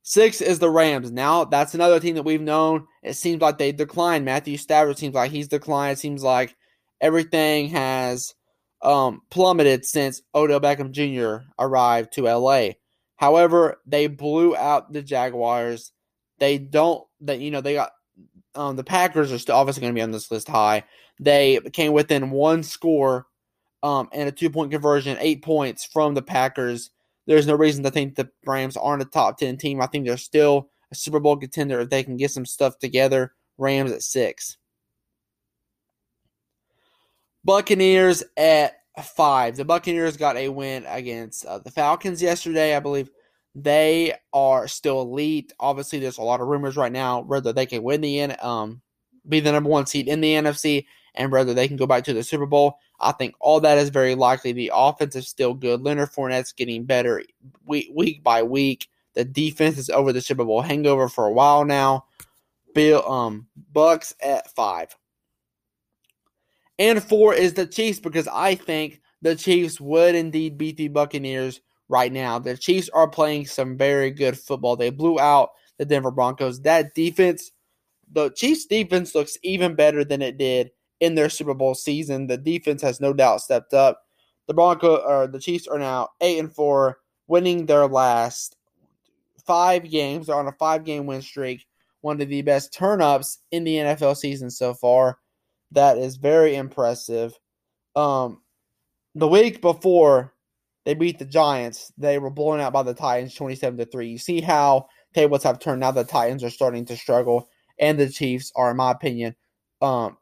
Six 0.03 0.41
is 0.41 0.59
the 0.59 0.71
Rams. 0.71 1.13
Now, 1.13 1.45
that's 1.45 1.75
another 1.75 2.01
team 2.01 2.17
that 2.17 2.25
we've 2.25 2.41
known. 2.41 2.87
It 3.03 3.15
seems 3.15 3.41
like 3.41 3.59
they 3.59 3.73
declined. 3.73 4.25
Matthew 4.25 4.57
Stafford 4.57 4.99
seems 4.99 5.15
like 5.15 5.31
he's 5.31 5.49
declined. 5.49 5.93
It 5.93 6.01
seems 6.01 6.25
like 6.25 6.57
everything 7.01 7.69
has 7.69 8.35
um, 8.83 9.23
plummeted 9.31 9.85
since 9.85 10.23
Odell 10.35 10.61
Beckham 10.61 10.91
Jr. 10.91 11.45
arrived 11.59 12.13
to 12.15 12.25
LA. 12.25 12.71
However, 13.17 13.81
they 13.87 14.09
blew 14.09 14.57
out 14.57 14.93
the 14.93 15.03
Jaguars. 15.03 15.93
They 16.39 16.59
don't 16.59 17.05
that 17.21 17.39
you 17.39 17.53
know 17.53 17.61
they 17.61 17.75
got 17.75 17.93
um, 18.57 18.75
the 18.75 18.83
Packers 18.83 19.31
are 19.31 19.39
still 19.39 19.55
obviously 19.55 19.83
going 19.83 19.95
to 19.95 19.99
be 19.99 20.03
on 20.03 20.11
this 20.11 20.31
list 20.33 20.49
high. 20.49 20.83
They 21.21 21.61
came 21.73 21.93
within 21.93 22.31
one 22.31 22.65
score 22.65 23.27
um, 23.85 24.09
and 24.13 24.29
a 24.29 24.33
two 24.33 24.51
point 24.51 24.73
conversion, 24.73 25.17
eight 25.21 25.43
points 25.43 25.85
from 25.85 26.15
the 26.15 26.23
Packers 26.23 26.91
there's 27.27 27.47
no 27.47 27.55
reason 27.55 27.85
to 27.85 27.91
think 27.91 28.15
the 28.15 28.31
Rams 28.47 28.77
aren't 28.77 29.03
a 29.03 29.07
top 29.07 29.39
10 29.39 29.57
team. 29.57 29.81
I 29.81 29.87
think 29.87 30.07
they're 30.07 30.17
still 30.17 30.71
a 30.91 30.95
Super 30.95 31.21
Bowl 31.21 31.37
contender 31.37 31.81
if 31.81 31.91
they 31.91 32.03
can 32.03 32.17
get 32.17 32.31
some 32.31 32.47
stuff 32.47 32.79
together. 32.79 33.33
Rams 33.59 33.93
at 33.93 34.03
six. 34.03 34.57
Buccaneers 37.45 38.23
at 38.37 38.75
five. 39.05 39.57
The 39.57 39.65
Buccaneers 39.65 40.17
got 40.17 40.37
a 40.37 40.49
win 40.49 40.85
against 40.89 41.45
uh, 41.45 41.59
the 41.59 41.71
Falcons 41.71 42.23
yesterday, 42.23 42.77
I 42.77 42.81
believe. 42.81 43.11
They 43.55 44.15
are 44.33 44.67
still 44.69 45.03
elite. 45.03 45.53
Obviously, 45.61 45.99
there's 45.99 46.19
a 46.19 46.23
lot 46.23 46.41
of 46.41 46.49
rumors 46.49 46.77
right 46.77 46.93
now 46.93 47.21
whether 47.21 47.53
they 47.53 47.67
can 47.67 47.83
win 47.83 48.01
the 48.01 48.23
um 48.23 48.81
be 49.29 49.41
the 49.41 49.53
number 49.53 49.69
one 49.69 49.87
seed 49.87 50.09
in 50.09 50.21
the 50.21 50.35
NFC 50.35 50.87
and 51.15 51.31
whether 51.31 51.55
they 51.55 51.69
can 51.69 51.77
go 51.77 51.87
back 51.87 52.05
to 52.05 52.15
the 52.15 52.23
Super 52.23 52.47
Bowl. 52.47 52.79
I 53.01 53.13
think 53.13 53.35
all 53.41 53.61
that 53.61 53.79
is 53.79 53.91
very 53.91 54.15
likely. 54.15 54.53
The 54.53 54.73
offense 54.75 55.17
is 55.17 55.29
still 55.29 55.55
good. 55.55 55.83
Leonard 55.83 56.11
Fournette's 56.11 56.53
getting 56.53 56.85
better 56.85 57.23
week, 57.67 57.91
week 57.95 58.23
by 58.23 58.43
week. 58.43 58.89
The 59.15 59.25
defense 59.25 59.77
is 59.77 59.91
over 59.91 60.13
the 60.13 60.21
Super 60.21 60.45
Bowl 60.45 60.63
hangover 60.63 61.09
for 61.09 61.27
a 61.27 61.33
while 61.33 61.65
now. 61.65 62.07
Bill 62.75 63.07
um 63.11 63.47
Bucks 63.73 64.15
at 64.23 64.51
five. 64.55 64.97
And 66.79 67.03
four 67.03 67.35
is 67.35 67.55
the 67.55 67.67
Chiefs 67.67 68.01
because 68.01 68.27
I 68.29 68.55
think 68.55 69.01
the 69.21 69.37
Chiefs 69.37 69.81
would 69.81 70.15
indeed 70.15 70.57
beat 70.57 70.79
the 70.79 70.89
Buccaneers 70.89 71.61
right 71.89 72.11
now. 72.11 72.39
The 72.39 72.57
Chiefs 72.57 72.89
are 72.89 73.09
playing 73.09 73.47
some 73.47 73.77
very 73.77 74.11
good 74.11 74.39
football. 74.39 74.77
They 74.77 74.91
blew 74.91 75.21
out 75.21 75.51
the 75.77 75.85
Denver 75.85 76.11
Broncos. 76.11 76.63
That 76.63 76.95
defense, 76.95 77.53
the 78.11 78.31
Chiefs 78.31 78.65
defense 78.65 79.15
looks 79.15 79.37
even 79.43 79.75
better 79.75 80.03
than 80.05 80.23
it 80.23 80.39
did 80.39 80.71
in 81.03 81.17
their 81.17 81.29
Super 81.29 81.53
Bowl 81.53 81.75
season. 81.75 82.29
The 82.29 82.39
defense 82.39 82.81
has 82.83 83.01
no 83.01 83.13
doubt 83.13 83.41
stepped 83.41 83.75
up. 83.75 84.05
The 84.47 84.55
Bronco 84.55 84.97
or 84.99 85.27
the 85.27 85.41
Chiefs 85.41 85.67
are 85.67 85.79
now 85.79 86.11
eight 86.21 86.39
and 86.39 86.55
four, 86.55 86.99
winning 87.27 87.67
their 87.67 87.89
last 87.89 88.57
five 89.45 89.91
games. 89.91 90.29
They're 90.29 90.37
on 90.37 90.47
a 90.47 90.53
five 90.53 90.85
game 90.85 91.07
win 91.07 91.21
streak. 91.21 91.67
One 92.03 92.21
of 92.21 92.29
the 92.29 92.43
best 92.43 92.73
turnups 92.73 93.39
in 93.51 93.65
the 93.65 93.77
NFL 93.77 94.17
season 94.17 94.49
so 94.49 94.75
far. 94.75 95.19
That 95.73 95.99
is 95.99 96.17
very 96.17 96.55
impressive. 96.55 97.37
Um, 97.97 98.41
the 99.17 99.29
week 99.29 99.61
before 99.61 100.33
they 100.85 100.95
beat 100.95 101.19
the 101.19 101.25
Giants, 101.25 101.93
they 101.99 102.19
were 102.19 102.31
blown 102.31 102.61
out 102.61 102.73
by 102.73 102.85
the 102.85 102.95
Titans 102.95 103.35
27 103.35 103.79
to 103.79 103.87
3. 103.87 104.09
You 104.09 104.19
see 104.19 104.41
how 104.41 104.87
tables 105.15 105.43
have 105.43 105.59
turned 105.59 105.81
now 105.81 105.91
the 105.91 106.05
Titans 106.05 106.45
are 106.45 106.51
starting 106.51 106.85
to 106.85 106.97
struggle 106.97 107.49
and 107.81 107.99
the 107.99 108.09
Chiefs 108.09 108.53
are 108.55 108.71
in 108.71 108.77
my 108.77 108.93
opinion 108.93 109.35
um 109.81 110.17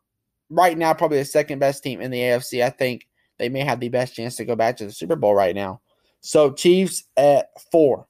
right 0.50 0.76
now 0.76 0.92
probably 0.92 1.18
the 1.18 1.24
second 1.24 1.60
best 1.60 1.82
team 1.82 2.00
in 2.00 2.10
the 2.10 2.20
AFC. 2.20 2.62
I 2.62 2.70
think 2.70 3.06
they 3.38 3.48
may 3.48 3.60
have 3.60 3.80
the 3.80 3.88
best 3.88 4.14
chance 4.14 4.36
to 4.36 4.44
go 4.44 4.56
back 4.56 4.76
to 4.76 4.84
the 4.84 4.92
Super 4.92 5.16
Bowl 5.16 5.34
right 5.34 5.54
now. 5.54 5.80
So 6.20 6.52
Chiefs 6.52 7.04
at 7.16 7.48
four. 7.72 8.06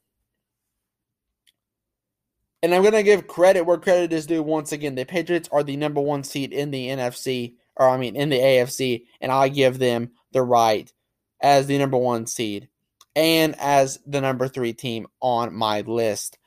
And 2.62 2.74
I'm 2.74 2.82
going 2.82 2.92
to 2.92 3.02
give 3.02 3.26
credit 3.26 3.62
where 3.62 3.78
credit 3.78 4.12
is 4.12 4.26
due 4.26 4.42
once 4.42 4.72
again. 4.72 4.94
The 4.94 5.04
Patriots 5.04 5.48
are 5.50 5.62
the 5.62 5.76
number 5.76 6.00
one 6.00 6.24
seed 6.24 6.52
in 6.52 6.70
the 6.70 6.88
NFC, 6.88 7.54
or 7.76 7.88
I 7.88 7.96
mean, 7.96 8.16
in 8.16 8.28
the 8.28 8.38
AFC, 8.38 9.04
and 9.20 9.32
I 9.32 9.48
give 9.48 9.78
them 9.78 10.10
the 10.32 10.42
right 10.42 10.92
as 11.40 11.66
the 11.66 11.78
number 11.78 11.96
one 11.96 12.26
seed 12.26 12.68
and 13.16 13.54
as 13.58 13.98
the 14.06 14.20
number 14.20 14.46
three 14.46 14.74
team 14.74 15.06
on 15.20 15.54
my 15.54 15.80
list. 15.82 16.38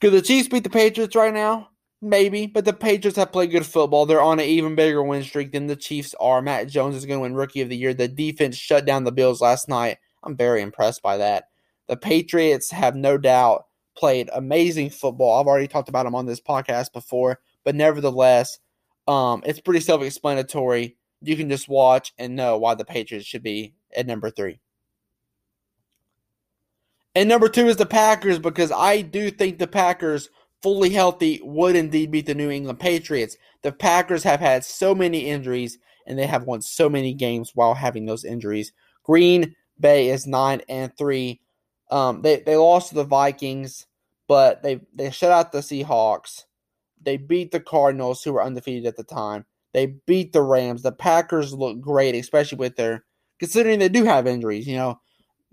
Could 0.00 0.12
the 0.12 0.20
Chiefs 0.20 0.48
beat 0.48 0.64
the 0.64 0.70
Patriots 0.70 1.16
right 1.16 1.32
now? 1.32 1.70
Maybe, 2.04 2.46
but 2.46 2.66
the 2.66 2.74
Patriots 2.74 3.16
have 3.16 3.32
played 3.32 3.50
good 3.50 3.64
football. 3.64 4.04
They're 4.04 4.20
on 4.20 4.38
an 4.38 4.44
even 4.44 4.74
bigger 4.74 5.02
win 5.02 5.22
streak 5.22 5.52
than 5.52 5.68
the 5.68 5.74
Chiefs 5.74 6.14
are. 6.20 6.42
Mac 6.42 6.68
Jones 6.68 6.96
is 6.96 7.06
going 7.06 7.16
to 7.16 7.22
win 7.22 7.34
Rookie 7.34 7.62
of 7.62 7.70
the 7.70 7.78
Year. 7.78 7.94
The 7.94 8.08
defense 8.08 8.58
shut 8.58 8.84
down 8.84 9.04
the 9.04 9.10
Bills 9.10 9.40
last 9.40 9.70
night. 9.70 9.96
I'm 10.22 10.36
very 10.36 10.60
impressed 10.60 11.00
by 11.00 11.16
that. 11.16 11.44
The 11.88 11.96
Patriots 11.96 12.70
have 12.72 12.94
no 12.94 13.16
doubt 13.16 13.64
played 13.96 14.28
amazing 14.34 14.90
football. 14.90 15.40
I've 15.40 15.46
already 15.46 15.66
talked 15.66 15.88
about 15.88 16.04
them 16.04 16.14
on 16.14 16.26
this 16.26 16.42
podcast 16.42 16.92
before, 16.92 17.40
but 17.64 17.74
nevertheless, 17.74 18.58
um, 19.08 19.42
it's 19.46 19.60
pretty 19.60 19.80
self 19.80 20.02
explanatory. 20.02 20.98
You 21.22 21.36
can 21.36 21.48
just 21.48 21.70
watch 21.70 22.12
and 22.18 22.36
know 22.36 22.58
why 22.58 22.74
the 22.74 22.84
Patriots 22.84 23.26
should 23.26 23.42
be 23.42 23.72
at 23.96 24.06
number 24.06 24.28
three. 24.28 24.60
And 27.14 27.30
number 27.30 27.48
two 27.48 27.66
is 27.66 27.76
the 27.76 27.86
Packers 27.86 28.38
because 28.38 28.70
I 28.70 29.00
do 29.00 29.30
think 29.30 29.58
the 29.58 29.66
Packers 29.66 30.28
fully 30.64 30.88
healthy 30.88 31.38
would 31.44 31.76
indeed 31.76 32.10
beat 32.10 32.24
the 32.24 32.34
New 32.34 32.48
England 32.48 32.80
Patriots. 32.80 33.36
The 33.60 33.70
Packers 33.70 34.22
have 34.22 34.40
had 34.40 34.64
so 34.64 34.94
many 34.94 35.26
injuries 35.26 35.78
and 36.06 36.18
they 36.18 36.26
have 36.26 36.44
won 36.44 36.62
so 36.62 36.88
many 36.88 37.12
games 37.12 37.50
while 37.54 37.74
having 37.74 38.06
those 38.06 38.24
injuries. 38.24 38.72
Green 39.02 39.54
Bay 39.78 40.08
is 40.08 40.26
nine 40.26 40.62
and 40.66 40.90
three. 40.96 41.42
Um, 41.90 42.22
they 42.22 42.40
they 42.40 42.56
lost 42.56 42.88
to 42.88 42.94
the 42.94 43.04
Vikings, 43.04 43.86
but 44.26 44.62
they 44.62 44.80
they 44.94 45.10
shut 45.10 45.32
out 45.32 45.52
the 45.52 45.58
Seahawks. 45.58 46.44
They 46.98 47.18
beat 47.18 47.50
the 47.52 47.60
Cardinals, 47.60 48.22
who 48.24 48.32
were 48.32 48.42
undefeated 48.42 48.86
at 48.86 48.96
the 48.96 49.04
time. 49.04 49.44
They 49.74 49.96
beat 50.06 50.32
the 50.32 50.40
Rams. 50.40 50.80
The 50.80 50.92
Packers 50.92 51.52
look 51.52 51.78
great, 51.78 52.14
especially 52.14 52.56
with 52.56 52.76
their 52.76 53.04
considering 53.38 53.80
they 53.80 53.90
do 53.90 54.04
have 54.04 54.26
injuries. 54.26 54.66
You 54.66 54.76
know, 54.76 55.00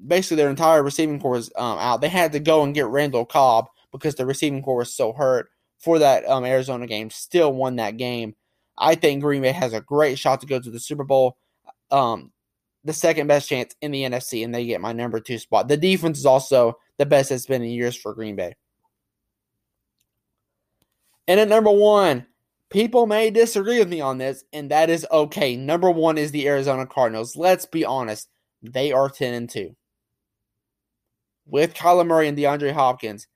basically 0.08 0.38
their 0.38 0.50
entire 0.50 0.84
receiving 0.84 1.20
corps 1.20 1.36
is 1.36 1.52
um, 1.58 1.78
out. 1.80 2.00
They 2.00 2.08
had 2.08 2.32
to 2.32 2.40
go 2.40 2.64
and 2.64 2.74
get 2.74 2.88
Randall 2.88 3.26
Cobb, 3.26 3.68
because 3.92 4.16
the 4.16 4.26
receiving 4.26 4.62
corps 4.62 4.78
was 4.78 4.94
so 4.94 5.14
hurt 5.14 5.50
for 5.80 6.00
that 6.00 6.28
um, 6.28 6.46
Arizona 6.46 6.88
game. 6.88 7.10
Still 7.10 7.54
won 7.54 7.78
that 7.78 7.98
game. 7.98 8.36
I 8.78 8.96
think 8.96 9.22
Green 9.22 9.42
Bay 9.42 9.52
has 9.52 9.74
a 9.74 9.82
great 9.82 10.18
shot 10.18 10.42
to 10.42 10.48
go 10.48 10.60
to 10.60 10.72
the 10.72 10.80
Super 10.80 11.04
Bowl. 11.04 11.38
Um, 11.92 12.32
the 12.84 12.94
second 12.94 13.28
best 13.28 13.48
chance 13.48 13.76
in 13.82 13.92
the 13.92 14.04
NFC, 14.04 14.44
and 14.44 14.54
they 14.54 14.66
get 14.66 14.82
my 14.82 14.92
number 14.94 15.20
two 15.20 15.38
spot. 15.38 15.68
The 15.68 15.78
defense 15.78 16.18
is 16.18 16.26
also 16.26 16.78
the 16.98 17.06
best 17.06 17.32
it's 17.32 17.46
been 17.46 17.62
in 17.62 17.70
years 17.70 17.96
for 17.96 18.14
Green 18.14 18.36
Bay. 18.36 18.56
And 21.28 21.40
at 21.40 21.48
number 21.48 21.72
one, 21.72 22.26
people 22.70 23.06
may 23.06 23.30
disagree 23.30 23.80
with 23.80 23.90
me 23.90 24.02
on 24.02 24.18
this, 24.18 24.44
and 24.52 24.72
that 24.72 24.90
is 24.90 25.06
okay. 25.12 25.56
Number 25.56 25.92
one 25.92 26.18
is 26.18 26.32
the 26.32 26.48
Arizona 26.48 26.88
Cardinals. 26.88 27.36
Let's 27.36 27.66
be 27.66 27.86
honest, 27.86 28.28
they 28.64 28.92
are 28.92 29.10
10 29.10 29.34
and 29.34 29.50
2. 29.50 29.76
With 31.46 31.74
Kyler 31.74 32.08
Murray 32.08 32.28
and 32.28 32.38
DeAndre 32.38 32.72
Hopkins, 32.72 33.28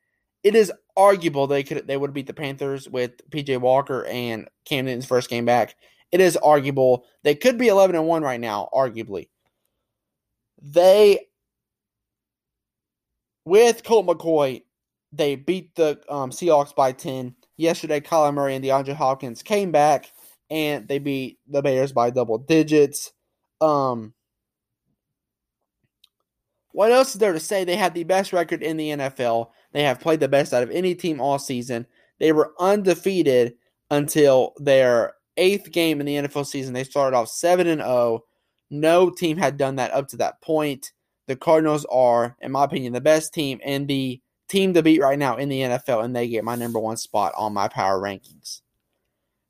it 0.46 0.54
is 0.54 0.72
arguable 0.96 1.48
they 1.48 1.64
could 1.64 1.88
they 1.88 1.98
would 1.98 2.14
beat 2.14 2.28
the 2.28 2.34
Panthers 2.34 2.88
with 2.88 3.30
PJ 3.32 3.60
Walker 3.60 4.06
and 4.06 4.48
Cam 4.64 4.86
Newton's 4.86 5.08
first 5.08 5.28
game 5.28 5.44
back. 5.44 5.76
It 6.12 6.22
is 6.22 6.38
arguable 6.38 7.06
they 7.24 7.34
could 7.34 7.58
be 7.58 7.68
11 7.68 7.96
and 7.96 8.06
1 8.06 8.22
right 8.22 8.40
now, 8.40 8.70
arguably. 8.72 9.28
They 10.62 11.28
with 13.44 13.84
Colt 13.84 14.06
McCoy, 14.06 14.62
they 15.12 15.36
beat 15.36 15.76
the 15.76 16.00
um, 16.10 16.30
Seahawks 16.30 16.76
by 16.76 16.92
10. 16.92 17.36
Yesterday, 17.58 18.00
Kyler 18.00 18.34
Murray 18.34 18.56
and 18.56 18.64
DeAndre 18.64 18.94
Hopkins 18.94 19.42
came 19.42 19.72
back 19.72 20.12
and 20.52 20.88
they 20.88 21.00
beat 21.00 21.40
the 21.48 21.64
Bears 21.64 21.92
by 21.92 22.12
double 22.12 22.38
digits. 22.38 23.12
Um, 23.62 24.14
what 26.72 26.92
else 26.92 27.16
is 27.16 27.20
there 27.20 27.34
to 27.34 27.40
say? 27.40 27.64
They 27.64 27.78
had 27.78 27.94
the 27.94 28.04
best 28.04 28.34
record 28.34 28.62
in 28.62 28.78
the 28.78 28.90
NFL. 28.90 29.48
They 29.76 29.84
have 29.84 30.00
played 30.00 30.22
the 30.22 30.30
best 30.30 30.54
out 30.54 30.64
of 30.64 30.72
any 30.72 30.96
team 30.96 31.20
all 31.20 31.38
season. 31.38 31.86
They 32.18 32.32
were 32.32 32.54
undefeated 32.60 33.56
until 33.92 34.54
their 34.56 35.16
eighth 35.36 35.70
game 35.70 36.00
in 36.00 36.06
the 36.06 36.16
NFL 36.16 36.46
season. 36.46 36.74
They 36.74 36.86
started 36.86 37.18
off 37.18 37.28
7 37.28 37.68
and 37.68 37.82
0. 37.82 38.24
No 38.70 39.10
team 39.10 39.36
had 39.36 39.58
done 39.58 39.76
that 39.76 39.92
up 39.92 40.08
to 40.08 40.18
that 40.18 40.42
point. 40.42 40.94
The 41.28 41.36
Cardinals 41.36 41.86
are, 41.92 42.38
in 42.40 42.54
my 42.54 42.64
opinion, 42.64 42.94
the 42.94 43.02
best 43.02 43.34
team 43.34 43.60
and 43.66 43.86
the 43.86 44.22
team 44.48 44.74
to 44.76 44.82
beat 44.82 45.02
right 45.02 45.20
now 45.20 45.36
in 45.36 45.50
the 45.50 45.60
NFL, 45.60 46.06
and 46.06 46.16
they 46.16 46.30
get 46.30 46.46
my 46.46 46.56
number 46.56 46.80
one 46.80 46.96
spot 46.96 47.34
on 47.36 47.54
my 47.54 47.68
power 47.68 48.00
rankings. 48.00 48.62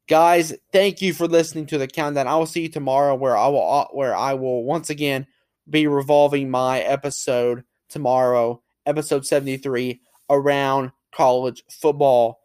Guys, 0.08 0.55
thank 0.74 1.03
you 1.03 1.13
for 1.13 1.27
listening 1.27 1.67
to 1.67 1.77
the 1.77 1.88
countdown. 1.88 2.27
I 2.27 2.36
will 2.36 2.48
see 2.48 2.63
you 2.63 2.70
tomorrow 2.70 3.13
where 3.13 3.38
I 3.38 3.46
will 3.48 3.89
where 3.91 4.15
I 4.15 4.34
will 4.34 4.63
once 4.63 4.89
again 4.89 5.27
be 5.70 5.86
revolving 5.86 6.50
my 6.50 6.79
episode 6.79 7.63
tomorrow, 7.89 8.63
episode 8.88 9.27
73, 9.27 10.01
around 10.29 10.91
college 11.13 11.63
football. 11.70 12.39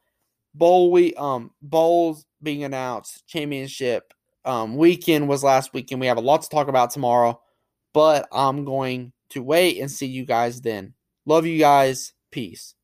Bowl 0.54 0.90
we 0.90 1.14
um 1.14 1.52
bowls 1.62 2.26
being 2.42 2.64
announced, 2.64 3.26
championship 3.26 4.12
um 4.44 4.76
weekend 4.76 5.28
was 5.28 5.44
last 5.44 5.72
weekend. 5.72 6.00
We 6.00 6.06
have 6.08 6.16
a 6.16 6.22
lot 6.22 6.42
to 6.42 6.48
talk 6.48 6.68
about 6.68 6.90
tomorrow, 6.90 7.40
but 7.94 8.26
I'm 8.32 8.64
going 8.64 9.12
to 9.30 9.42
wait 9.42 9.78
and 9.78 9.90
see 9.90 10.06
you 10.06 10.24
guys 10.24 10.60
then. 10.60 10.94
Love 11.26 11.46
you 11.46 11.58
guys. 11.58 12.12
Peace. 12.32 12.74